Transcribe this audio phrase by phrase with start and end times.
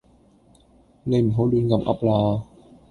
[1.03, 2.43] 你唔好亂咁噏啦